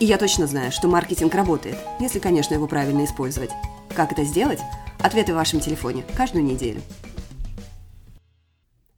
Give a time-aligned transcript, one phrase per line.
[0.00, 3.50] И я точно знаю, что маркетинг работает, если, конечно, его правильно использовать.
[3.94, 4.60] Как это сделать?
[5.00, 6.80] Ответы в вашем телефоне каждую неделю.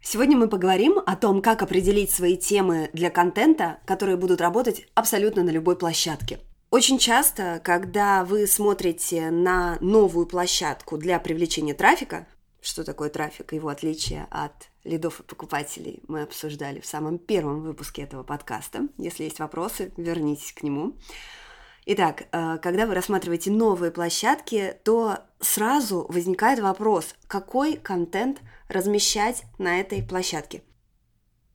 [0.00, 5.42] Сегодня мы поговорим о том, как определить свои темы для контента, которые будут работать абсолютно
[5.42, 6.38] на любой площадке.
[6.70, 12.26] Очень часто, когда вы смотрите на новую площадку для привлечения трафика,
[12.60, 14.52] что такое трафик, его отличие от
[14.84, 18.88] лидов и покупателей мы обсуждали в самом первом выпуске этого подкаста.
[18.98, 20.96] Если есть вопросы, вернитесь к нему.
[21.86, 29.80] Итак, э, когда вы рассматриваете новые площадки, то сразу возникает вопрос, какой контент размещать на
[29.80, 30.62] этой площадке.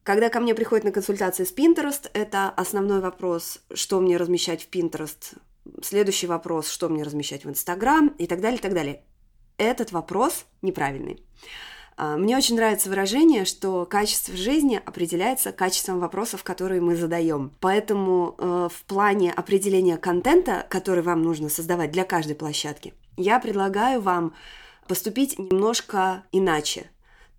[0.03, 4.69] Когда ко мне приходят на консультации с Pinterest, это основной вопрос, что мне размещать в
[4.69, 5.37] Pinterest.
[5.83, 9.03] Следующий вопрос, что мне размещать в Instagram и так далее, и так далее.
[9.57, 11.23] Этот вопрос неправильный.
[12.01, 17.51] А, мне очень нравится выражение, что качество жизни определяется качеством вопросов, которые мы задаем.
[17.59, 23.99] Поэтому э, в плане определения контента, который вам нужно создавать для каждой площадки, я предлагаю
[23.99, 24.33] вам
[24.87, 26.89] поступить немножко иначе.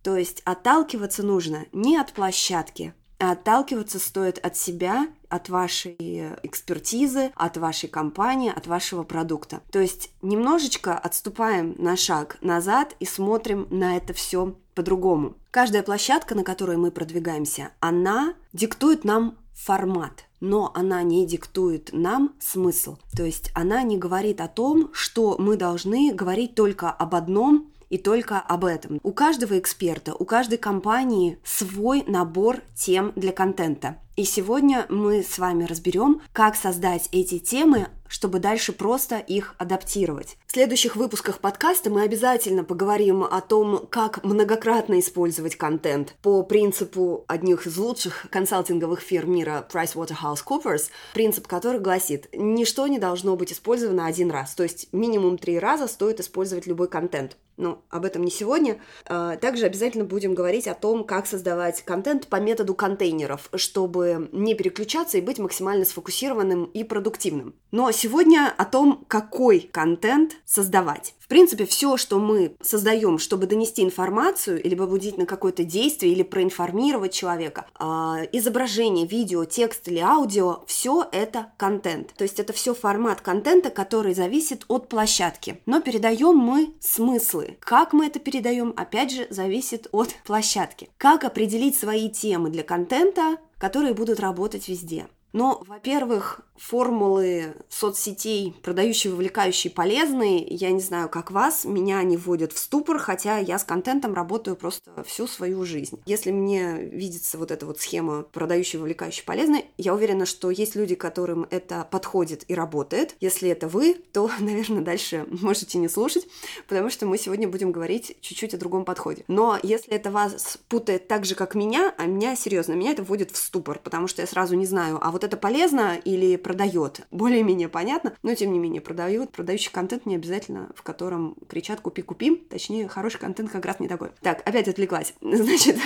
[0.03, 5.97] То есть отталкиваться нужно не от площадки, а отталкиваться стоит от себя от вашей
[6.43, 9.63] экспертизы, от вашей компании, от вашего продукта.
[9.71, 15.35] То есть немножечко отступаем на шаг назад и смотрим на это все по-другому.
[15.51, 22.35] Каждая площадка, на которой мы продвигаемся, она диктует нам формат, но она не диктует нам
[22.41, 22.97] смысл.
[23.17, 27.99] То есть она не говорит о том, что мы должны говорить только об одном и
[27.99, 29.01] только об этом.
[29.03, 33.99] У каждого эксперта, у каждой компании свой набор тем для контента.
[34.21, 40.37] И сегодня мы с вами разберем, как создать эти темы чтобы дальше просто их адаптировать.
[40.47, 47.25] В следующих выпусках подкаста мы обязательно поговорим о том, как многократно использовать контент по принципу
[47.29, 54.07] одних из лучших консалтинговых фирм мира PricewaterhouseCoopers, принцип который гласит, ничто не должно быть использовано
[54.07, 57.37] один раз, то есть минимум три раза стоит использовать любой контент.
[57.61, 58.81] Но об этом не сегодня.
[59.05, 64.55] А, также обязательно будем говорить о том, как создавать контент по методу контейнеров, чтобы не
[64.55, 67.55] переключаться и быть максимально сфокусированным и продуктивным.
[67.71, 71.15] Но сегодня о том, какой контент создавать.
[71.19, 76.23] В принципе, все, что мы создаем, чтобы донести информацию или побудить на какое-то действие или
[76.23, 77.85] проинформировать человека, э,
[78.33, 82.15] изображение, видео, текст или аудио, все это контент.
[82.15, 85.61] То есть это все формат контента, который зависит от площадки.
[85.67, 87.59] Но передаем мы смыслы.
[87.61, 90.89] Как мы это передаем, опять же, зависит от площадки.
[90.97, 95.07] Как определить свои темы для контента, которые будут работать везде.
[95.33, 102.53] Но, во-первых, формулы соцсетей, продающие, вовлекающие, полезные, я не знаю, как вас, меня они вводят
[102.53, 106.01] в ступор, хотя я с контентом работаю просто всю свою жизнь.
[106.05, 110.95] Если мне видится вот эта вот схема продающий, вовлекающий, полезный, я уверена, что есть люди,
[110.95, 113.17] которым это подходит и работает.
[113.21, 116.27] Если это вы, то, наверное, дальше можете не слушать,
[116.69, 119.25] потому что мы сегодня будем говорить чуть-чуть о другом подходе.
[119.29, 123.31] Но если это вас путает так же, как меня, а меня, серьезно, меня это вводит
[123.31, 127.03] в ступор, потому что я сразу не знаю, а вот это полезно или продает.
[127.11, 129.31] Более-менее понятно, но тем не менее продают.
[129.33, 132.37] Продающий контент не обязательно, в котором кричат «купи, купи».
[132.37, 134.11] Точнее, хороший контент как раз не такой.
[134.23, 135.15] Так, опять отвлеклась.
[135.21, 135.77] Значит,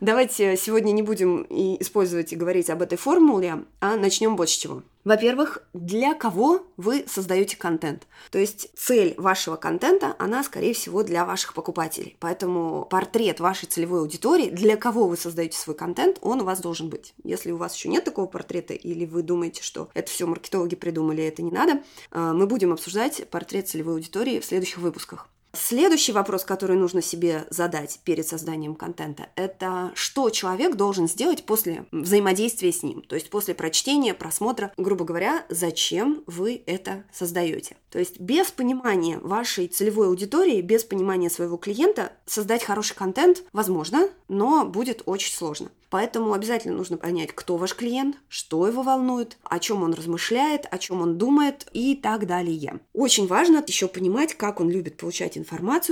[0.00, 1.46] давайте сегодня не будем
[1.80, 4.82] использовать и говорить об этой формуле, а начнем вот с чего.
[5.06, 8.08] Во-первых, для кого вы создаете контент.
[8.32, 12.16] То есть цель вашего контента, она, скорее всего, для ваших покупателей.
[12.18, 16.88] Поэтому портрет вашей целевой аудитории, для кого вы создаете свой контент, он у вас должен
[16.88, 17.14] быть.
[17.22, 21.22] Если у вас еще нет такого портрета, или вы думаете, что это все маркетологи придумали,
[21.22, 25.28] это не надо, э, мы будем обсуждать портрет целевой аудитории в следующих выпусках.
[25.58, 31.86] Следующий вопрос, который нужно себе задать перед созданием контента, это что человек должен сделать после
[31.92, 37.76] взаимодействия с ним, то есть после прочтения, просмотра, грубо говоря, зачем вы это создаете.
[37.90, 44.08] То есть без понимания вашей целевой аудитории, без понимания своего клиента создать хороший контент возможно,
[44.28, 45.70] но будет очень сложно.
[45.88, 50.78] Поэтому обязательно нужно понять, кто ваш клиент, что его волнует, о чем он размышляет, о
[50.78, 52.80] чем он думает и так далее.
[52.92, 55.45] Очень важно еще понимать, как он любит получать информацию,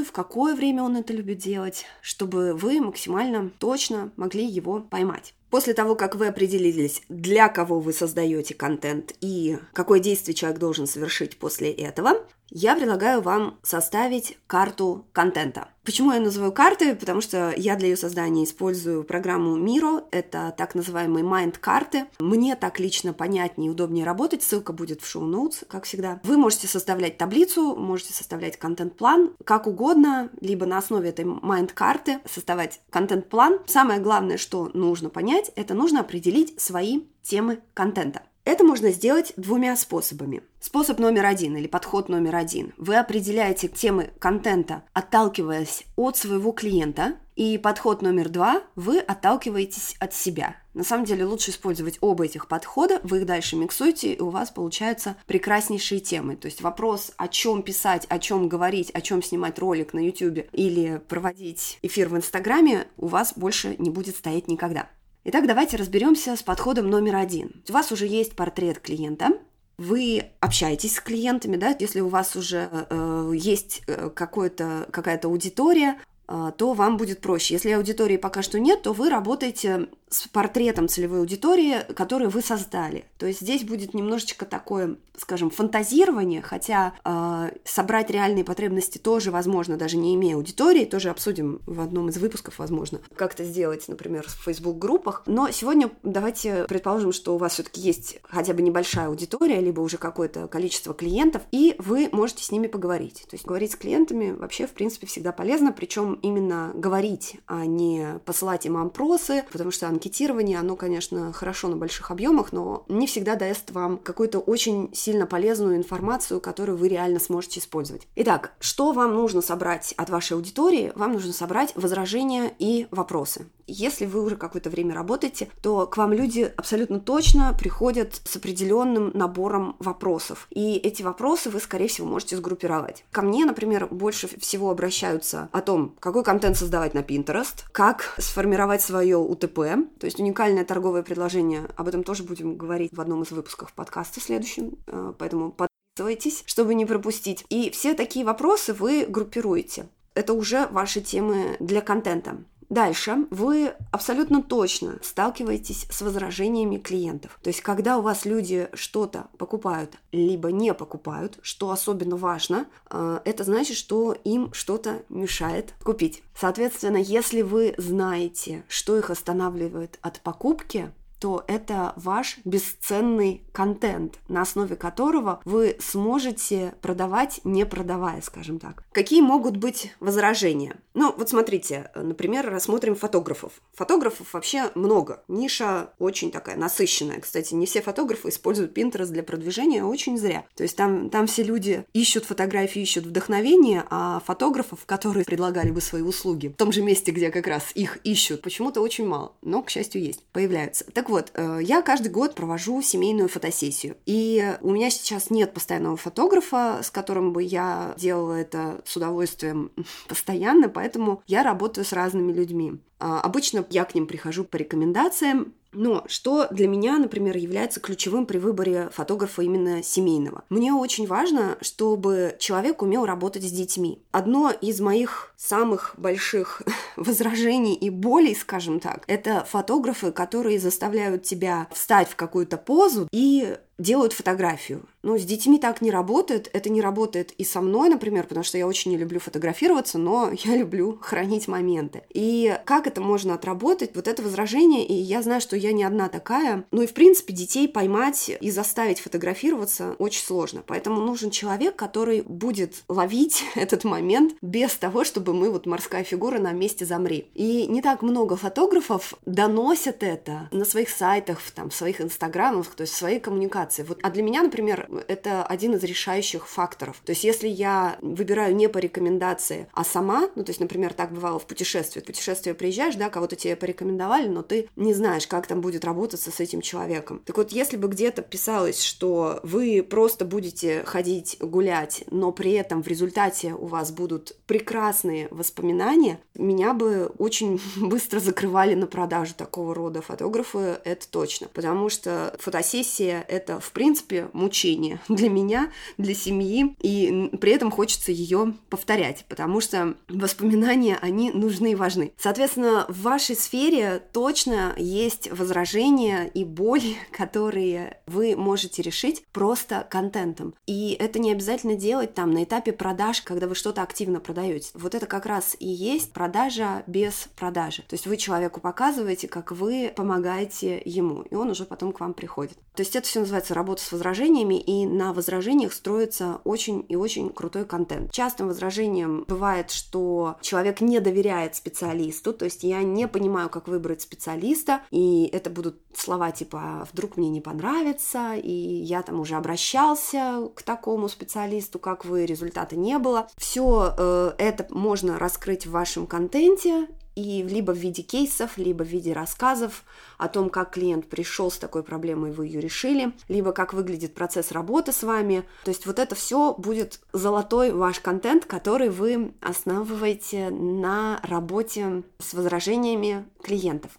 [0.05, 5.35] в какое время он это любит делать, чтобы вы максимально точно могли его поймать.
[5.51, 10.87] После того, как вы определились, для кого вы создаете контент и какое действие человек должен
[10.87, 15.69] совершить после этого, я предлагаю вам составить карту контента.
[15.85, 16.95] Почему я называю карты?
[16.95, 20.05] Потому что я для ее создания использую программу Miro.
[20.11, 22.07] Это так называемые mind-карты.
[22.19, 24.43] Мне так лично понятнее и удобнее работать.
[24.43, 26.21] Ссылка будет в шоу-ноутс, как всегда.
[26.25, 32.81] Вы можете составлять таблицу, можете составлять контент-план, как угодно, либо на основе этой mind-карты создавать
[32.91, 33.59] контент-план.
[33.67, 38.23] Самое главное, что нужно понять, это нужно определить свои темы контента.
[38.45, 40.43] Это можно сделать двумя способами.
[40.61, 42.75] Способ номер один или подход номер один.
[42.77, 47.17] Вы определяете темы контента, отталкиваясь от своего клиента.
[47.37, 48.63] И подход номер два.
[48.77, 50.57] Вы отталкиваетесь от себя.
[50.75, 54.51] На самом деле лучше использовать оба этих подхода, вы их дальше миксуете, и у вас
[54.51, 56.37] получаются прекраснейшие темы.
[56.37, 60.47] То есть вопрос, о чем писать, о чем говорить, о чем снимать ролик на YouTube
[60.53, 64.89] или проводить эфир в Инстаграме, у вас больше не будет стоять никогда.
[65.27, 67.63] Итак, давайте разберемся с подходом номер один.
[67.67, 69.31] У вас уже есть портрет клиента,
[69.79, 75.99] вы общаетесь с клиентами, да, если у вас уже э, есть э, какая-то аудитория,
[76.29, 77.55] э, то вам будет проще.
[77.55, 83.05] Если аудитории пока что нет, то вы работаете с портретом целевой аудитории, которую вы создали.
[83.19, 89.77] То есть здесь будет немножечко такое, скажем, фантазирование, хотя э, собрать реальные потребности тоже возможно,
[89.77, 94.25] даже не имея аудитории, тоже обсудим в одном из выпусков, возможно, как это сделать, например,
[94.29, 95.25] в Facebook-группах.
[95.27, 99.99] Но сегодня давайте предположим, что у вас все-таки есть хотя бы небольшая аудитория, либо уже
[99.99, 103.25] какое-то количество клиентов, и вы можете с ними поговорить.
[103.29, 108.21] То есть говорить с клиентами вообще, в принципе, всегда полезно, причем именно говорить, а не
[108.25, 113.37] посылать им опросы, потому что анкетирование, оно, конечно, хорошо на больших объемах, но не всегда
[113.37, 118.07] даст вам какую-то очень сильно полезную информацию, которую вы реально сможете использовать.
[118.17, 120.93] Итак, что вам нужно собрать от вашей аудитории?
[120.95, 123.47] Вам нужно собрать возражения и вопросы.
[123.67, 129.11] Если вы уже какое-то время работаете, то к вам люди абсолютно точно приходят с определенным
[129.15, 130.49] набором вопросов.
[130.51, 133.05] И эти вопросы вы, скорее всего, можете сгруппировать.
[133.11, 138.83] Ко мне, например, больше всего обращаются о том, какой контент создавать на Pinterest, как сформировать
[138.83, 139.61] свое УТП,
[139.99, 141.69] то есть уникальное торговое предложение.
[141.77, 146.75] Об этом тоже будем говорить в одном из выпусков подкаста следующем, э, поэтому подписывайтесь, чтобы
[146.75, 147.45] не пропустить.
[147.49, 149.89] И все такие вопросы вы группируете.
[150.15, 152.37] Это уже ваши темы для контента.
[152.69, 157.39] Дальше вы абсолютно точно сталкиваетесь с возражениями клиентов.
[157.43, 163.21] То есть, когда у вас люди что-то покупают, либо не покупают, что особенно важно, э,
[163.25, 166.23] это значит, что им что-то мешает купить.
[166.35, 170.93] Соответственно, если вы знаете, что их останавливает от покупки,
[171.25, 178.85] то это ваш бесценный контент, на основе которого вы сможете продавать, не продавая, скажем так.
[178.93, 180.77] Какие могут быть возражения?
[180.93, 183.53] Ну, вот смотрите, например, рассмотрим фотографов.
[183.73, 185.25] Фотографов вообще много.
[185.27, 187.21] Ниша очень такая насыщенная.
[187.21, 190.45] Кстати, не все фотографы используют Pinterest для продвижения, очень зря.
[190.55, 195.81] То есть там, там все люди ищут фотографии, ищут вдохновение, а фотографов, которые предлагали бы
[195.81, 199.33] свои услуги в том же месте, где как раз их ищут, почему-то очень мало.
[199.41, 200.85] Но, к счастью, есть, появляются.
[200.93, 203.97] Так вот, вот, э, я каждый год провожу семейную фотосессию.
[204.05, 209.71] И у меня сейчас нет постоянного фотографа, с которым бы я делала это с удовольствием
[210.09, 212.81] постоянно, поэтому я работаю с разными людьми.
[212.99, 218.27] А, обычно я к ним прихожу по рекомендациям, но что для меня, например, является ключевым
[218.27, 220.45] при выборе фотографа именно семейного?
[220.49, 224.03] Мне очень важно, чтобы человек умел работать с детьми.
[224.13, 226.63] Одно из моих самых больших
[226.97, 233.57] возражений и болей, скажем так, это фотографы, которые заставляют тебя встать в какую-то позу и
[233.79, 234.87] делают фотографию.
[235.03, 236.49] Ну, с детьми так не работает.
[236.53, 240.31] Это не работает и со мной, например, потому что я очень не люблю фотографироваться, но
[240.45, 242.03] я люблю хранить моменты.
[242.13, 243.91] И как это можно отработать?
[243.95, 246.65] Вот это возражение, и я знаю, что я не одна такая.
[246.71, 250.63] Ну и, в принципе, детей поймать и заставить фотографироваться очень сложно.
[250.67, 256.39] Поэтому нужен человек, который будет ловить этот момент без того, чтобы мы, вот морская фигура,
[256.39, 257.29] на месте замри.
[257.35, 262.83] И не так много фотографов доносят это на своих сайтах, там, в своих инстаграмах, то
[262.83, 263.83] есть в своей коммуникации коммуникации.
[263.83, 267.01] Вот, а для меня, например, это один из решающих факторов.
[267.05, 271.13] То есть если я выбираю не по рекомендации, а сама, ну то есть, например, так
[271.13, 272.01] бывало в путешествии.
[272.01, 276.31] В путешествие приезжаешь, да, кого-то тебе порекомендовали, но ты не знаешь, как там будет работаться
[276.31, 277.23] с этим человеком.
[277.25, 282.83] Так вот, если бы где-то писалось, что вы просто будете ходить гулять, но при этом
[282.83, 289.75] в результате у вас будут прекрасные воспоминания, меня бы очень быстро закрывали на продажу такого
[289.75, 291.49] рода фотографы, это точно.
[291.53, 297.71] Потому что фотосессия— это это, в принципе, мучение для меня, для семьи, и при этом
[297.71, 302.13] хочется ее повторять, потому что воспоминания, они нужны и важны.
[302.17, 310.55] Соответственно, в вашей сфере точно есть возражения и боли, которые вы можете решить просто контентом.
[310.67, 314.71] И это не обязательно делать там на этапе продаж, когда вы что-то активно продаете.
[314.75, 317.83] Вот это как раз и есть продажа без продажи.
[317.83, 322.15] То есть вы человеку показываете, как вы помогаете ему, и он уже потом к вам
[322.15, 322.57] приходит.
[322.75, 327.31] То есть это все называется работа с возражениями, и на возражениях строится очень и очень
[327.31, 328.13] крутой контент.
[328.13, 334.01] Частым возражением бывает, что человек не доверяет специалисту, то есть я не понимаю, как выбрать
[334.01, 339.35] специалиста, и это будут слова типа «А «вдруг мне не понравится», и я там уже
[339.35, 343.29] обращался к такому специалисту, как вы, результата не было.
[343.37, 348.89] Все э, это можно раскрыть в вашем контенте, и либо в виде кейсов, либо в
[348.89, 349.85] виде рассказов
[350.19, 354.53] о том, как клиент пришел с такой проблемой, вы ее решили, либо как выглядит процесс
[354.53, 355.45] работы с вами.
[355.65, 362.35] То есть вот это все будет золотой ваш контент, который вы основываете на работе с
[362.35, 363.93] возражениями клиентов.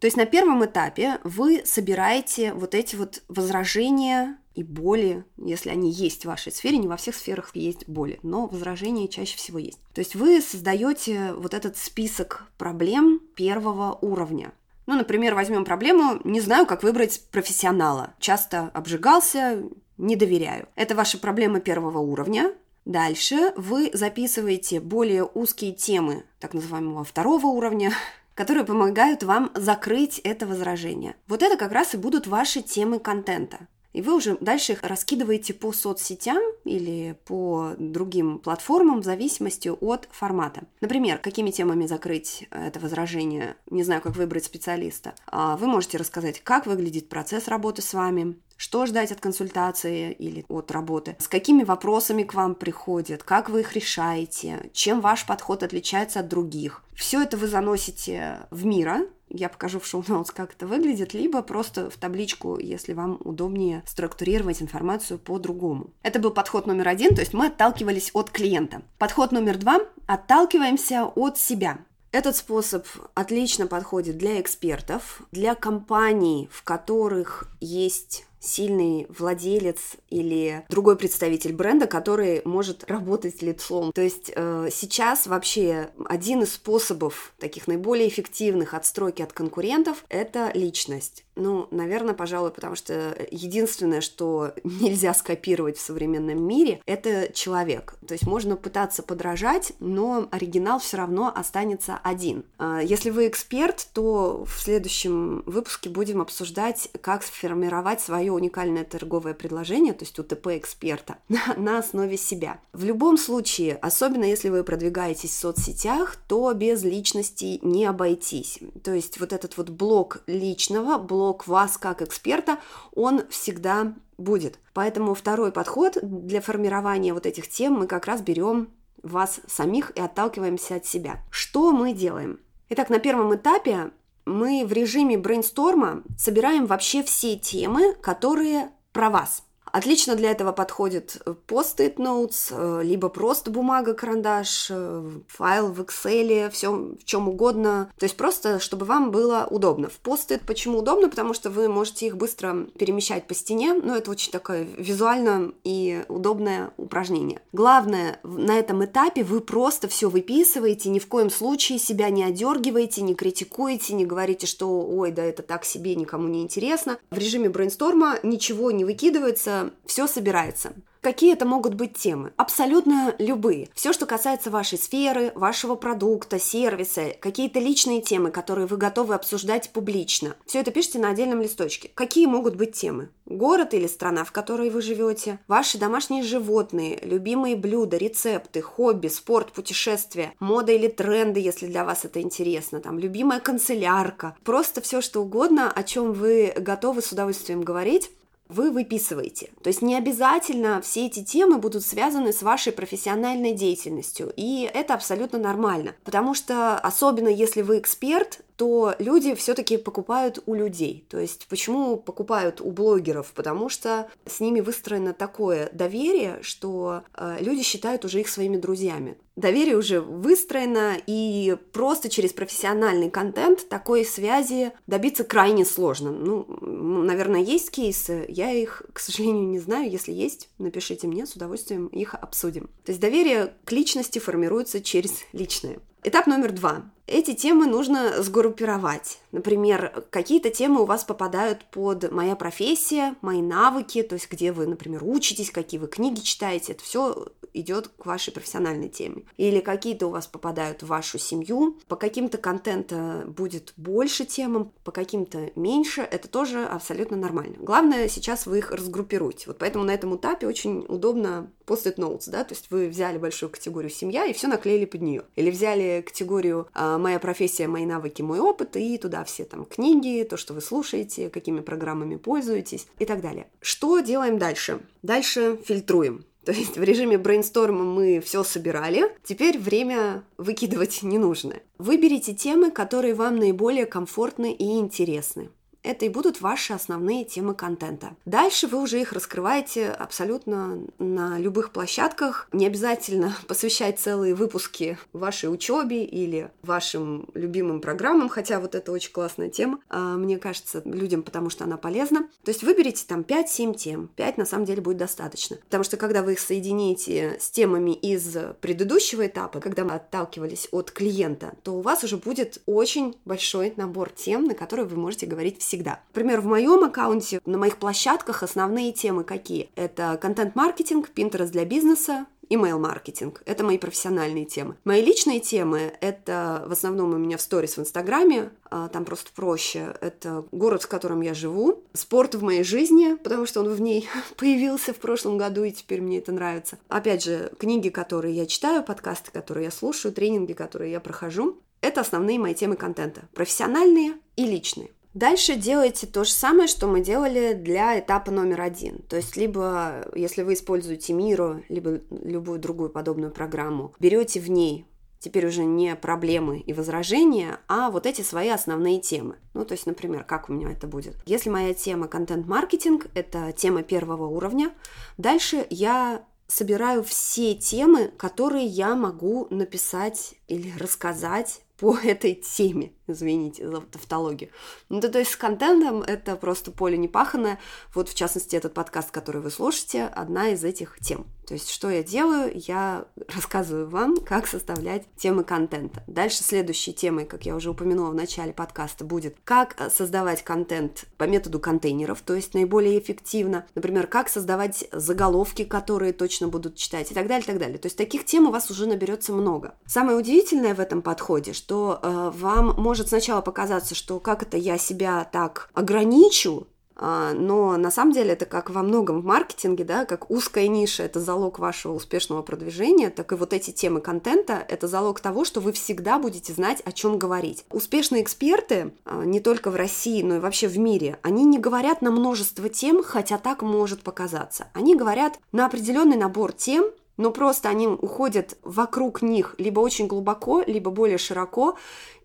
[0.00, 5.92] То есть на первом этапе вы собираете вот эти вот возражения и боли, если они
[5.92, 9.78] есть в вашей сфере, не во всех сферах есть боли, но возражения чаще всего есть.
[9.94, 14.52] То есть вы создаете вот этот список проблем первого уровня.
[14.86, 18.14] Ну, например, возьмем проблему «не знаю, как выбрать профессионала».
[18.18, 19.62] Часто обжигался,
[19.98, 20.66] не доверяю.
[20.74, 22.52] Это ваша проблема первого уровня.
[22.86, 27.92] Дальше вы записываете более узкие темы так называемого второго уровня,
[28.40, 31.14] которые помогают вам закрыть это возражение.
[31.28, 33.68] Вот это как раз и будут ваши темы контента.
[33.92, 40.08] И вы уже дальше их раскидываете по соцсетям или по другим платформам в зависимости от
[40.10, 40.62] формата.
[40.80, 45.14] Например, какими темами закрыть это возражение, не знаю, как выбрать специалиста.
[45.26, 50.44] А вы можете рассказать, как выглядит процесс работы с вами, что ждать от консультации или
[50.50, 55.62] от работы, с какими вопросами к вам приходят, как вы их решаете, чем ваш подход
[55.62, 56.84] отличается от других.
[56.94, 61.88] Все это вы заносите в мира, я покажу в шоу-ноутс, как это выглядит, либо просто
[61.88, 65.94] в табличку, если вам удобнее структурировать информацию по-другому.
[66.02, 68.82] Это был подход номер один, то есть мы отталкивались от клиента.
[68.98, 71.78] Подход номер два– отталкиваемся от себя.
[72.12, 80.96] Этот способ отлично подходит для экспертов, для компаний, в которых есть сильный владелец или другой
[80.96, 83.92] представитель бренда, который может работать лицом.
[83.92, 90.50] То есть э, сейчас вообще один из способов таких наиболее эффективных отстройки от конкурентов– это
[90.54, 91.24] личность.
[91.36, 97.94] Ну, наверное, пожалуй, потому что единственное, что нельзя скопировать в современном мире, это человек.
[98.06, 102.44] То есть можно пытаться подражать, но оригинал все равно останется один.
[102.58, 109.34] А, если вы эксперт, то в следующем выпуске будем обсуждать, как сформировать свое уникальное торговое
[109.34, 111.16] предложение, то есть УТП эксперта,
[111.56, 112.60] на, основе себя.
[112.72, 118.60] В любом случае, особенно если вы продвигаетесь в соцсетях, то без личности не обойтись.
[118.82, 122.58] То есть вот этот вот блок личного, блок вас как эксперта,
[122.94, 124.58] он всегда будет.
[124.74, 128.68] Поэтому второй подход для формирования вот этих тем мы как раз берем
[129.02, 131.20] вас самих и отталкиваемся от себя.
[131.30, 132.38] Что мы делаем?
[132.68, 133.90] Итак, на первом этапе
[134.30, 141.22] мы в режиме брейнсторма собираем вообще все темы, которые про вас– Отлично для этого подходит
[141.48, 147.90] post-it notes, э, либо просто бумага, карандаш, э, файл в Excel, все в чем угодно.
[147.98, 149.88] То есть просто, чтобы вам было удобно.
[149.88, 151.08] В post-it почему удобно?
[151.08, 156.04] Потому что вы можете их быстро перемещать по стене, но это очень такое визуально и
[156.08, 157.40] удобное упражнение.
[157.52, 163.02] Главное, на этом этапе вы просто все выписываете, ни в коем случае себя не одергиваете,
[163.02, 166.98] не критикуете, не говорите, что ой, да это так себе, никому не интересно.
[167.10, 170.72] В режиме брейнсторма ничего не выкидывается, все собирается.
[171.00, 172.32] Какие это могут быть темы?
[172.36, 173.70] Абсолютно любые.
[173.74, 179.70] Все, что касается вашей сферы, вашего продукта, сервиса, какие-то личные темы, которые вы готовы обсуждать
[179.70, 180.36] публично.
[180.44, 181.90] Все это пишите на отдельном листочке.
[181.94, 183.08] Какие могут быть темы?
[183.24, 185.38] Город или страна, в которой вы живете?
[185.48, 192.04] Ваши домашние животные, любимые блюда, рецепты, хобби, спорт, путешествия, мода или тренды, если для вас
[192.04, 194.36] это интересно, там, любимая канцелярка.
[194.44, 198.10] Просто все, что угодно, о чем вы готовы с удовольствием говорить,
[198.50, 199.50] вы выписываете.
[199.62, 204.94] То есть не обязательно все эти темы будут связаны с вашей профессиональной деятельностью, и это
[204.94, 211.06] абсолютно нормально, потому что особенно если вы эксперт, то люди все-таки покупают у людей.
[211.08, 213.32] То есть почему покупают у блогеров?
[213.32, 219.16] Потому что с ними выстроено такое доверие, что э, люди считают уже их своими друзьями.
[219.36, 226.10] Доверие уже выстроено, и просто через профессиональный контент такой связи добиться крайне сложно.
[226.10, 229.90] Ну, наверное, есть кейсы, я их, к сожалению, не знаю.
[229.90, 232.68] Если есть, напишите мне, с удовольствием их обсудим.
[232.84, 235.78] То есть доверие к личности формируется через личное.
[236.02, 236.90] Этап номер два.
[237.06, 239.18] Эти темы нужно сгруппировать.
[239.32, 244.66] Например, какие-то темы у вас попадают под «моя профессия», «мои навыки», то есть где вы,
[244.66, 249.24] например, учитесь, какие вы книги читаете, это все идет к вашей профессиональной теме.
[249.36, 254.92] Или какие-то у вас попадают в вашу семью, по каким-то контента будет больше темам, по
[254.92, 257.56] каким-то меньше, это тоже абсолютно нормально.
[257.58, 259.44] Главное, сейчас вы их разгруппируете.
[259.46, 263.90] Вот поэтому на этом этапе очень удобно post-it да, то есть вы взяли большую категорию
[263.90, 265.22] семья и все наклеили под нее.
[265.36, 270.26] Или взяли категорию а, моя профессия, мои навыки, мой опыт, и туда все там книги,
[270.28, 273.46] то, что вы слушаете, какими программами пользуетесь и так далее.
[273.60, 274.80] Что делаем дальше?
[275.02, 276.24] Дальше фильтруем.
[276.44, 281.62] То есть в режиме брейнсторма мы все собирали, теперь время выкидывать ненужное.
[281.78, 285.50] Выберите темы, которые вам наиболее комфортны и интересны
[285.82, 288.16] это и будут ваши основные темы контента.
[288.24, 292.48] Дальше вы уже их раскрываете абсолютно на любых площадках.
[292.52, 299.12] Не обязательно посвящать целые выпуски вашей учебе или вашим любимым программам, хотя вот это очень
[299.12, 302.28] классная тема, а, мне кажется, людям, потому что она полезна.
[302.44, 304.08] То есть выберите там 5-7 тем.
[304.16, 305.56] 5 на самом деле будет достаточно.
[305.56, 310.90] Потому что когда вы их соедините с темами из предыдущего этапа, когда мы отталкивались от
[310.90, 315.62] клиента, то у вас уже будет очень большой набор тем, на которые вы можете говорить
[315.70, 316.00] всегда.
[316.08, 319.70] Например, в моем аккаунте, на моих площадках основные темы какие?
[319.76, 323.40] Это контент-маркетинг, Pinterest для бизнеса, email-маркетинг.
[323.46, 324.74] Это мои профессиональные темы.
[324.82, 329.30] Мои личные темы— это в основном у меня в сторис в Инстаграме, а, там просто
[329.32, 329.94] проще.
[330.00, 334.08] Это город, в котором я живу, спорт в моей жизни, потому что он в ней
[334.36, 336.78] появился в прошлом году, и теперь мне это нравится.
[336.88, 341.60] Опять же, книги, которые я читаю, подкасты, которые я слушаю, тренинги, которые я прохожу.
[341.80, 343.22] Это основные мои темы контента.
[343.32, 344.90] Профессиональные и личные.
[345.14, 348.98] Дальше делайте то же самое, что мы делали для этапа номер один.
[349.08, 354.86] То есть, либо, если вы используете Миру, либо любую другую подобную программу, берете в ней
[355.20, 359.36] теперь уже не проблемы и возражения, а вот эти свои основные темы.
[359.54, 361.16] Ну, то есть, например, как у меня это будет?
[361.26, 364.72] Если моя тема контент-маркетинг, это тема первого уровня,
[365.18, 373.68] дальше я собираю все темы, которые я могу написать или рассказать по этой теме, извините
[373.68, 374.50] за тавтологию.
[374.88, 377.58] Ну, да, то есть с контентом это просто поле непаханное.
[377.94, 381.26] Вот, в частности, этот подкаст, который вы слушаете, одна из этих тем.
[381.46, 382.52] То есть, что я делаю?
[382.54, 386.04] Я рассказываю вам, как составлять темы контента.
[386.06, 391.24] Дальше следующей темой, как я уже упомянула в начале подкаста, будет, как создавать контент по
[391.24, 393.66] методу контейнеров, то есть наиболее эффективно.
[393.74, 397.78] Например, как создавать заголовки, которые точно будут читать и так далее, и так далее.
[397.78, 399.74] То есть таких тем у вас уже наберется много.
[399.86, 404.78] Самое удивительное в этом подходе, что э, вам может сначала показаться, что как это я
[404.78, 410.04] себя так ограничу, э, но на самом деле это как во многом в маркетинге, да,
[410.04, 414.88] как узкая ниша– это залог вашего успешного продвижения, так и вот эти темы контента– это
[414.88, 417.64] залог того, что вы всегда будете знать, о чем говорить.
[417.70, 422.02] Успешные эксперты, э, не только в России, но и вообще в мире, они не говорят
[422.02, 424.68] на множество тем, хотя так может показаться.
[424.74, 430.62] Они говорят на определенный набор тем, но просто они уходят вокруг них либо очень глубоко,
[430.66, 431.76] либо более широко,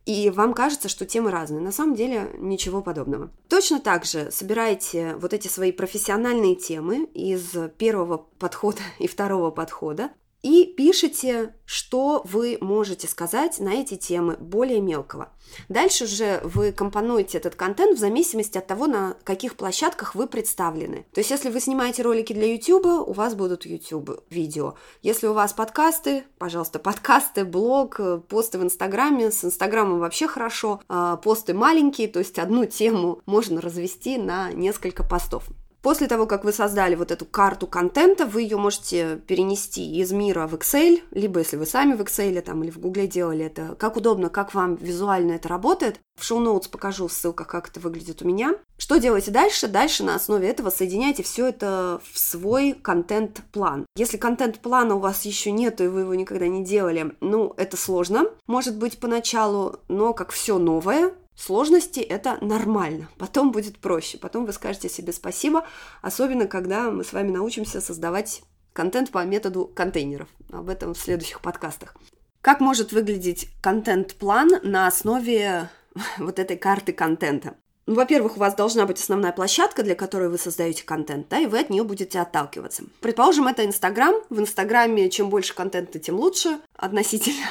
[0.05, 1.61] и вам кажется, что темы разные.
[1.61, 3.31] На самом деле ничего подобного.
[3.49, 10.11] Точно так же собирайте вот эти свои профессиональные темы из первого подхода и второго подхода,
[10.45, 15.31] и пишите, что вы можете сказать на эти темы более мелкого.
[15.69, 21.07] Дальше же вы компонуете этот контент в зависимости от того, на каких площадках вы представлены.
[21.13, 24.75] То есть, если вы снимаете ролики для YouTube, у вас будут YouTube видео.
[25.01, 29.31] Если у вас подкасты, пожалуйста, подкасты, блог, посты в Инстаграме.
[29.31, 30.79] С Инстаграмом вообще хорошо.
[30.87, 35.45] А, посты маленькие, то есть одну тему можно развести на несколько постов.
[35.85, 40.47] После того, как вы создали вот эту карту контента, вы ее можете перенести из мира
[40.47, 43.95] в Excel, либо если вы сами в Excel там, или в Google делали это, как
[43.95, 45.99] удобно, как вам визуально это работает.
[46.19, 48.55] В шоу-ноутс покажу в ссылках, как это выглядит у меня.
[48.79, 49.67] Что делаете дальше?
[49.67, 53.85] Дальше на основе этого соединяйте все это в свой контент-план.
[53.95, 58.25] Если контент-плана у вас еще нет, и вы его никогда не делали, ну, это сложно,
[58.47, 64.53] может быть, поначалу, но как все новое, Сложности– это нормально, потом будет проще, потом вы
[64.53, 65.65] скажете себе спасибо,
[66.01, 68.41] особенно когда мы с вами научимся создавать
[68.73, 70.29] контент по методу контейнеров.
[70.51, 71.95] Об этом в следующих подкастах.
[72.41, 75.69] Как может выглядеть контент-план на основе
[76.17, 77.55] вот этой карты контента.
[77.87, 81.45] Ну, во-первых, у вас должна быть основная площадка, для которой вы создаете контент, да, и
[81.45, 82.83] вы от нее будете отталкиваться.
[82.99, 84.15] Предположим, это Инстаграм.
[84.29, 87.45] В Инстаграме чем больше контента, тем лучше относительно.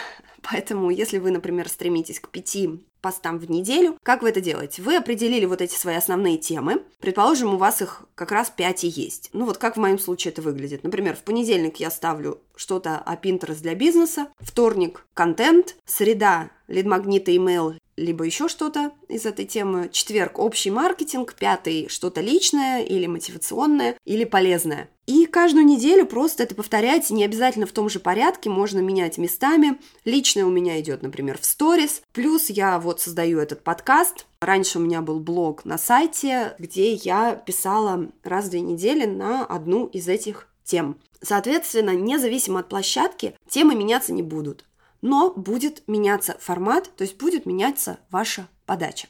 [0.51, 3.99] Поэтому, если вы, например, стремитесь к пяти постам в неделю.
[4.03, 4.81] Как вы это делаете?
[4.81, 6.83] Вы определили вот эти свои основные темы.
[7.01, 9.29] Предположим, у вас их как раз 5 и есть.
[9.35, 10.85] Ну вот как в моем случае это выглядит.
[10.85, 17.75] Например, в понедельник я ставлю что-то о Pinterest для бизнеса, вторник– контент, среда– лид-магниты, email,
[17.97, 19.89] либо еще что-то из этой темы.
[19.93, 24.89] Четверг– общий маркетинг, пятый– что-то личное или мотивационное, или полезное.
[25.07, 29.79] И каждую неделю просто это повторяйте, не обязательно в том же порядке, можно менять местами.
[30.05, 32.03] Личное у меня идет, например, в сторис.
[32.13, 34.27] Плюс я вот создаю этот подкаст.
[34.41, 39.45] Раньше у меня был блог на сайте, где я писала раз в две недели на
[39.45, 40.97] одну из этих тем.
[41.21, 44.65] Соответственно, независимо от площадки, темы меняться не будут.
[45.05, 49.07] Но будет меняться формат, то есть будет меняться ваша подача.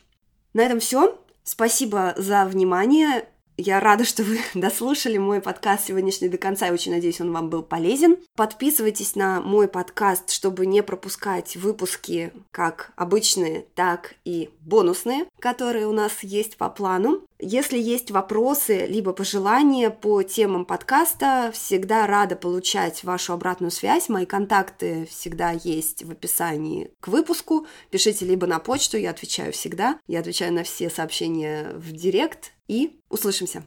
[0.53, 1.17] На этом все.
[1.45, 3.29] Спасибо за внимание.
[3.57, 7.49] Я рада, что вы дослушали мой подкаст сегодняшний до конца, и очень надеюсь, он вам
[7.49, 8.17] был полезен.
[8.35, 15.93] Подписывайтесь на мой подкаст, чтобы не пропускать выпуски как обычные, так и бонусные, которые у
[15.93, 17.23] нас есть по плану.
[17.47, 24.09] Если есть вопросы либо пожелания по темам подкаста, всегда рада получать вашу обратную связь.
[24.09, 27.67] Мои контакты всегда есть в описании к выпуску.
[27.91, 30.01] Пишите либо на почту, я отвечаю всегда.
[30.07, 33.65] Я отвечаю на все сообщения в директ, и услышимся!